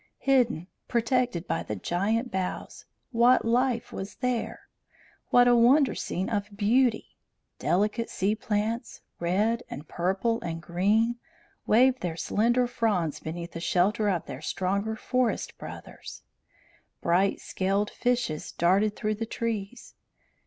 Hidden, 0.17 0.65
protected 0.87 1.47
by 1.47 1.61
the 1.61 1.75
giant 1.75 2.31
boughs, 2.31 2.85
what 3.11 3.45
life 3.45 3.93
was 3.93 4.17
here! 4.19 4.61
What 5.29 5.47
a 5.47 5.55
wonder 5.55 5.93
scene 5.93 6.27
of 6.27 6.57
beauty! 6.57 7.17
Delicate 7.59 8.09
sea 8.09 8.33
plants, 8.33 9.01
red 9.19 9.61
and 9.69 9.87
purple 9.87 10.41
and 10.41 10.59
green, 10.59 11.17
waved 11.67 12.01
their 12.01 12.17
slender 12.17 12.65
fronds 12.65 13.19
beneath 13.19 13.51
the 13.51 13.59
shelter 13.59 14.09
of 14.09 14.25
their 14.25 14.41
stronger 14.41 14.95
forest 14.95 15.55
brothers. 15.59 16.23
Bright 17.01 17.39
scaled 17.39 17.91
fishes 17.91 18.51
darted 18.51 18.95
through 18.95 19.13
the 19.13 19.27
trees. 19.27 19.93